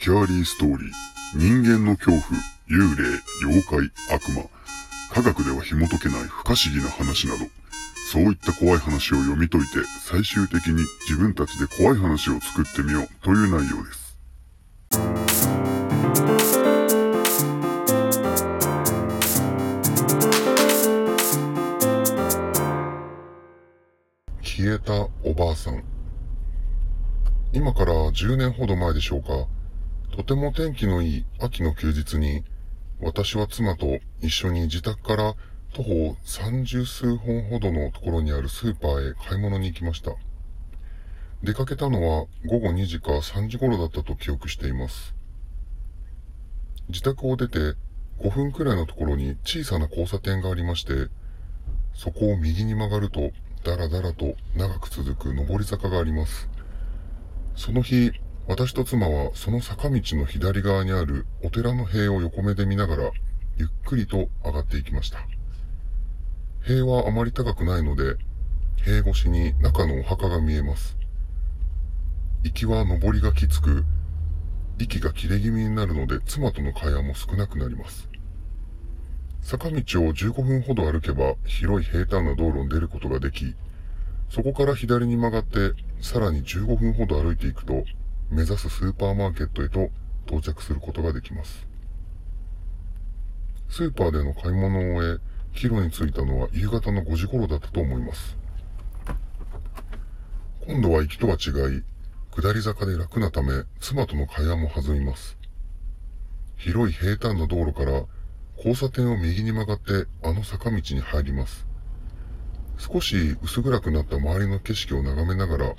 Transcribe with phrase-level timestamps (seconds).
[0.00, 0.90] キャーリーストーリー、
[1.34, 2.22] 人間の恐怖、
[2.70, 4.44] 幽霊、妖怪、悪魔、
[5.12, 7.44] 科学では紐解けない不可思議な話など、
[8.10, 13.08] そういった怖い話を読み解いて、最終的に自分たちで怖い話を作ってみよう。
[13.22, 14.18] という内容です。
[24.40, 24.94] 消えた
[25.28, 25.84] おばあさん。
[27.52, 29.59] 今から10年ほど前でしょうか。
[30.20, 32.44] とても天気のいい秋の休日に、
[33.00, 35.34] 私は妻と一緒に自宅から
[35.72, 40.12] 徒歩三十数本ほどのところにあるスーパーへ買い物に行きました。
[41.42, 45.14] 出かけたのは午後2時か3時頃だったと記憶しています。
[46.88, 47.58] 自宅を出て
[48.18, 51.08] 5分くらいのところに小さな交差点がありまして、
[51.94, 53.30] そこを右に曲がると、
[53.64, 56.50] だらだらと長く続く上り坂があります。
[57.56, 58.12] その日、
[58.48, 63.10] 私と妻はその坂道の左側にあるお寺の塀を横目で見ながら、
[63.56, 65.18] ゆっくりと上がっていきました。
[66.62, 68.16] 塀はあまり高くないので、
[68.82, 70.96] 塀越しに中のお墓が見えます。
[72.42, 73.84] 行きは登りがきつく、
[74.78, 78.08] 息が切れ気味になるので妻との会話も少なくなります。
[79.42, 79.80] 坂道を
[80.14, 83.54] 15分ほど歩けば広い平坦な道路に出ることができ、
[84.30, 87.84] そこから左に曲がってさらに15分ほど歩いていくと
[88.30, 89.90] 目指すスーパーマーケットへと
[90.26, 91.66] 到着することができます。
[93.68, 98.36] スーパーでの買い物を終え、帰路に着いたのは夕方の5時頃だったと思います。
[100.66, 101.82] 今度は行きとは違い、
[102.30, 105.36] 下り坂で楽なため、妻との会話も弾みます。
[106.56, 108.04] 広い平坦な道路から
[108.56, 111.66] 交差点を右に曲がってあの坂道に入ります。
[112.76, 115.74] 少し薄暗くなった周りの景色を眺めながら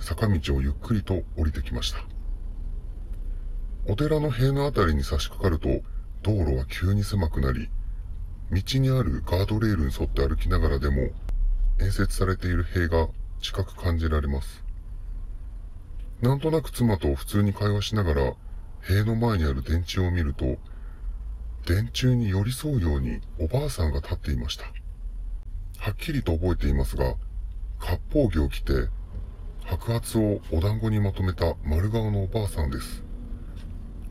[0.00, 1.98] 坂道をゆっくりと降りてきました。
[3.88, 5.84] お寺の塀のあたりに差し掛かると、
[6.22, 7.70] 道路は急に狭くなり、
[8.50, 11.10] 道にあるガードレールに沿って歩きながらでも、
[11.80, 13.08] 演説されている塀が
[13.40, 14.64] 近く感じられます。
[16.20, 18.34] なんとなく妻と普通に会話しながら、
[18.80, 20.56] 塀の前にある電柱を見ると、
[21.66, 24.64] 電柱に寄り添うようにおばあさんが立っていました。
[25.78, 27.14] はっきりと覚えていますが、
[27.78, 28.88] 割烹着を着て
[29.68, 33.02] 白髪をお団子にまとめた丸顔のおばあさんです。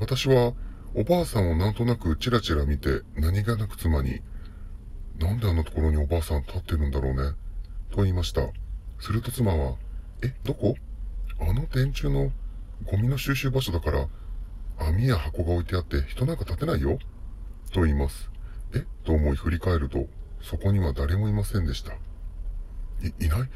[0.00, 0.54] 私は
[0.94, 4.22] おばあさんをなんとなくチラチラ見て何気なく妻に、
[5.18, 7.34] なんであんなところにおばあさん立ってるんだろうね、
[7.90, 8.48] と言いました。
[8.98, 9.76] すると妻は、
[10.24, 10.74] え、どこ？
[11.38, 12.32] あの電柱の
[12.90, 14.08] ゴミの収集場所だから、
[14.78, 16.98] 網や箱が置いてあって人なんか立てないよ
[17.74, 18.30] と言います。
[18.74, 20.06] えと思い振り返ると、
[20.40, 21.92] そこには誰もいませんでした。
[21.92, 23.50] い、いない？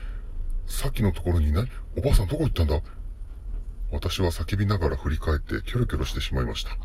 [0.67, 1.69] さっきのところにいない？
[1.97, 2.81] おばあさんどこ行ったんだ？
[3.93, 6.77] 私は叫びながら振り返ってキョロキョロしてしまいました。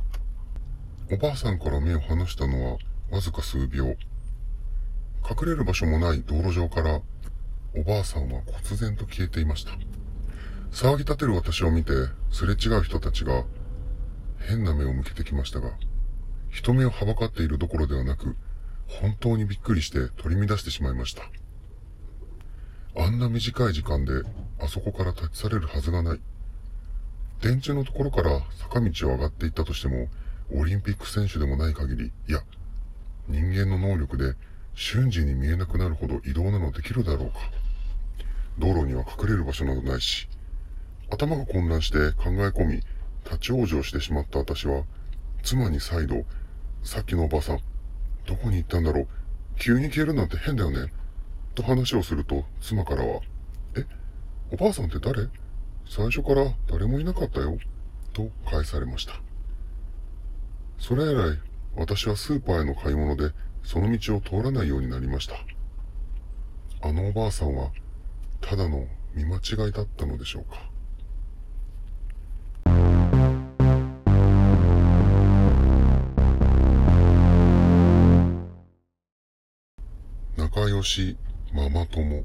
[1.12, 2.78] おばあさんから目を離したのは
[3.10, 3.86] わずか数秒。
[3.88, 7.02] 隠れる場所もない道路上から
[7.76, 9.72] おばあさんは忽然と消えていました。
[10.72, 11.92] 騒ぎ立てる私を見て
[12.32, 13.44] すれ違う人たちが
[14.40, 15.72] 変な目を向けてきましたが、
[16.50, 18.36] 人目をはばかっているどころではなく、
[18.88, 21.24] 本当にびっくりして取り乱してしまいました。
[22.94, 24.12] あんな短い時間で、
[24.60, 26.20] あそこから立ち去れるはずがない。
[27.42, 30.10] 電柱のところから坂道を上がっていったとしても、
[30.54, 32.44] オリンピック選手でもない限り、いや、
[33.30, 34.36] 人間の能力で
[34.76, 37.40] 瞬時に見えなくなるほど移動などできるだろうか。
[38.60, 40.28] 道路には隠れる場所などないし、
[41.10, 42.76] 頭が混乱して考え込み、
[43.24, 44.84] 立ち往生してしまった私は、
[45.44, 46.26] 妻に再度、
[46.84, 47.60] さっきのおばさん、
[48.26, 49.08] どこに行ったんだろう
[49.58, 50.92] 急に消えるなんて変だよね。
[51.56, 53.22] と話をすると、妻からは、
[53.76, 53.86] え、
[54.52, 55.28] おばあさんって誰？
[55.88, 57.58] 最初から誰もいなかったよ。
[58.14, 59.14] と返されました。
[60.80, 61.40] それ以来、
[61.76, 63.32] 私はスーパーへの買い物で
[63.64, 65.36] その道を通らないようになりました。
[66.82, 67.72] あのおばあさんは、
[68.40, 70.70] ただの見間違いだったのでしょうか。
[80.38, 81.18] 仲良し
[81.54, 82.24] ママ友。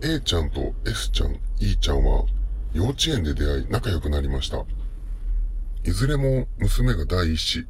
[0.00, 2.24] A ちゃんと S ちゃん、E ちゃんは
[2.72, 4.64] 幼稚園で出会い仲良くなりました。
[5.82, 7.66] いずれも娘が第一子。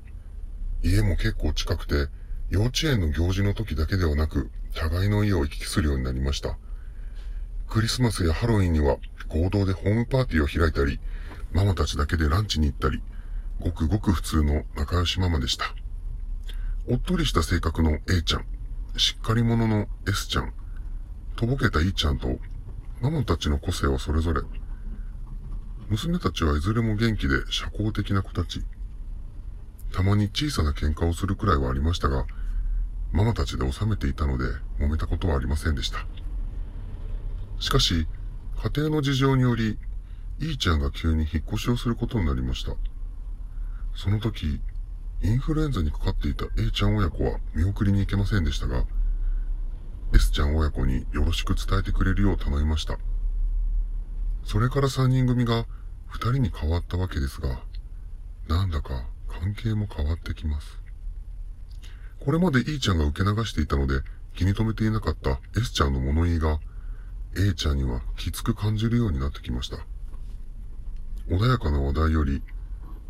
[0.82, 2.08] 家も結構近くて、
[2.50, 6.58] 幼稚園の行事の時だけではなく、互いの家を行き来するようになりました。
[7.66, 8.98] クリスマスやハロウィンには
[9.28, 11.00] 合同でホームパーティーを開いたり、
[11.52, 13.02] ママたちだけでランチに行ったり、
[13.58, 15.74] ごくごく普通の仲良しママでした。
[16.88, 18.46] おっとりした性格の A ちゃん、
[18.96, 20.52] しっかり者の S ちゃん、
[21.36, 22.38] とぼけた E ちゃんと、
[23.00, 24.42] ママたちの個性はそれぞれ。
[25.88, 28.64] 娘たちはいずれも元気で社交的な子たち。
[29.92, 32.26] たまに小さな喧嘩をするくらいはありましたが、
[33.12, 34.44] ママたちで収めていたので
[34.78, 36.06] 揉めたことはありませんでした。
[37.58, 38.06] しかし、
[38.62, 39.78] 家庭の事情により、
[40.38, 42.72] いーちゃんが急に引っ越しをすることになりました。
[43.94, 44.60] その時、
[45.22, 48.84] インフルエンザにかかっていた A ちゃん親子は見送りに行けませんでしたが、
[50.14, 52.98] S ちゃん親子によろしく伝えてくれるよう頼みました。
[54.44, 55.66] それから3人組が
[56.12, 57.60] 2人に変わったわけですが、
[58.48, 60.80] なんだか関係も変わってきます。
[62.18, 64.00] これまで E ちゃんが受け流していたので
[64.34, 66.60] 気に留めていなかった S ちゃんの物言いが
[67.36, 69.78] A ちゃんにはきつく感じるようになってきました。
[71.28, 72.42] 穏やかな話題より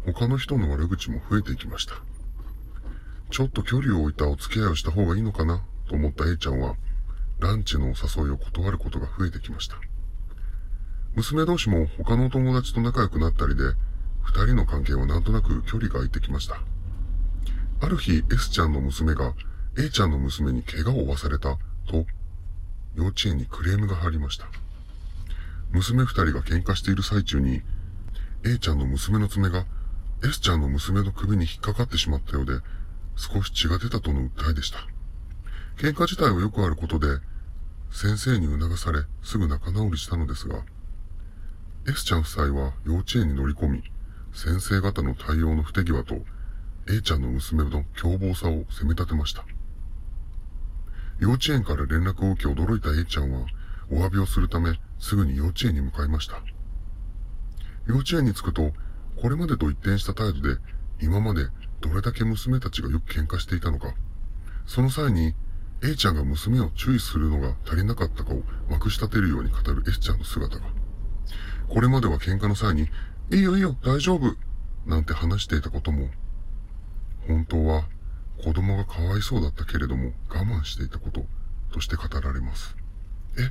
[0.05, 1.95] 他の人の悪口も増えていきました。
[3.31, 6.75] ちょっと距離を置いたお付き合いをした方がいいのかなと思った A ちゃんは
[7.39, 9.77] ランチのお誘いを断ることが増えてきました。
[11.15, 13.63] 娘同士も他の友達と仲良くなったりで、
[14.23, 16.61] 二人の関係はなんとなく距離が空いてきました。
[17.81, 19.35] ある日、S ちゃんの娘が
[19.79, 21.57] A ちゃんの娘に怪我を負わされた
[21.87, 22.07] と、
[22.95, 24.47] 幼稚園にクレームが入りました。
[25.73, 27.63] 娘二人が喧嘩している最中に、
[28.45, 29.65] A ちゃんの娘の爪が
[30.23, 32.61] S ちゃんの娘の首に引っかかってしまったようで、
[33.17, 34.79] 少し血が出たとの訴えでした。
[35.79, 37.19] 喧嘩自体はよくあることで、
[37.91, 40.63] 先生に促され、すぐ仲直りしたのですが、
[41.87, 43.83] S ちゃん夫妻は幼稚園に乗り込み、
[44.33, 46.17] 先生方の対応の不手際と
[46.89, 49.45] A ちゃんの娘の凶暴さを責め立てました。
[51.19, 53.47] 幼稚園から連絡を受け驚いた A ちゃんは
[53.91, 56.43] お詫びをするためすぐに幼稚園に向かいました。
[57.87, 58.73] 幼稚園に着くと、
[59.21, 60.57] これまでと一転した態度で
[61.01, 61.47] 今まで
[61.81, 63.95] どれだけ娘たちがよく喧嘩していたのか、
[64.67, 65.35] その際に
[65.83, 70.67] A ちゃんが娘を注意するのが足りなかったかをまくし立てるように語る S ちゃんの姿が。
[71.69, 72.89] これまでは喧嘩の際に、
[73.31, 74.35] いいよいいよ、大丈夫、
[74.87, 76.09] なんて話していたことも、
[77.27, 77.85] 本当は
[78.43, 81.25] 子供がかわいそうだったけれども我慢していたこと
[81.73, 82.77] として語られます。
[83.39, 83.51] え、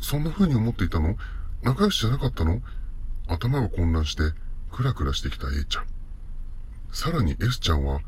[0.00, 1.16] そんな風に思っていたの？
[1.62, 2.62] 仲良しじゃなかったの？
[3.26, 4.22] 頭が混乱して
[4.72, 5.86] クラクラしてきた A ちゃん。
[6.92, 8.00] さらに S ちゃんは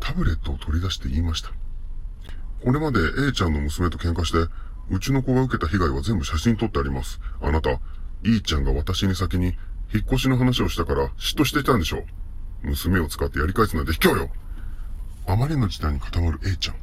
[0.00, 1.50] タブレットを取り出して言いました。
[2.64, 4.50] これまで A ちゃんの娘と喧嘩して、
[4.90, 7.20] うちの子が受けた被害は全部写真撮ってあります。
[7.40, 9.56] あなた、いーちゃんが私に先に
[9.92, 12.04] 引っ越しの話をしたから嫉妬していたんでしょう。
[12.62, 14.30] 娘を使ってやり返すなんて卑怯よ
[15.26, 16.76] あまりの事態に固まる A ちゃん。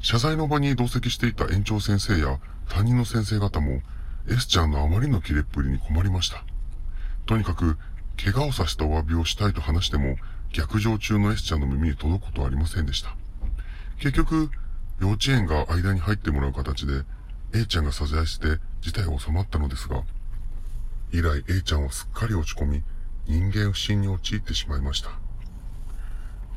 [0.00, 3.82] 謝罪の場に同席していた園長先生や担任の先生方も
[4.28, 6.44] S ちゃんのあまりの切れっぷりに困りました。
[7.26, 7.76] とにかく、
[8.22, 10.16] 怪我をさせたお詫びをしたいと話しても、
[10.52, 13.16] 逆上中の S ちゃんの耳に届くことはありませんでした。
[13.98, 14.50] 結局、
[15.00, 17.04] 幼稚園が間に入ってもらう形で、
[17.54, 20.02] A ちゃんが謝罪して事態は収まったのですが、
[21.12, 22.82] 以来 A ちゃんはすっかり落ち込み、
[23.26, 25.10] 人間不信に陥ってしまいました。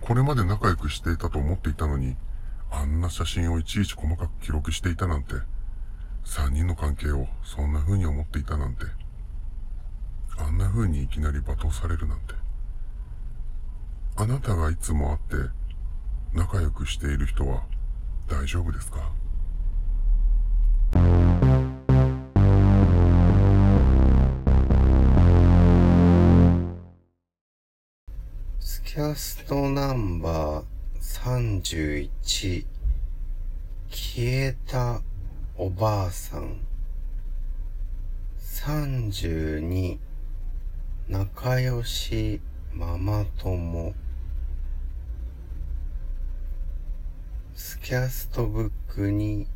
[0.01, 2.15] これまで仲良くしていたと思っていたのに、
[2.71, 5.35] あんな写真をいちいち細かく記録していたなんて、
[6.25, 8.85] 三人の関係をそんな風に思っていたなんて、
[10.41, 12.33] あんな風にいきなり罵倒されるなんて。
[14.17, 15.51] あなたがいつも会って
[16.33, 17.63] 仲良くしている人は
[18.27, 19.11] 大丈夫ですか？
[28.59, 30.65] スキャストナンバー
[30.99, 32.65] 31
[33.89, 35.01] 消えた
[35.55, 36.57] おばあさん
[38.37, 39.97] 32
[41.09, 42.39] 仲良し
[42.73, 43.93] ママ友
[47.53, 49.47] スキャストブックに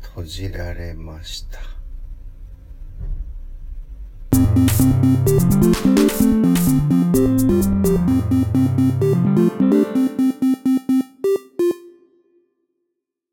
[0.00, 1.58] 閉じられました。